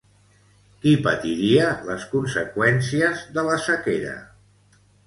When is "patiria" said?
1.09-1.67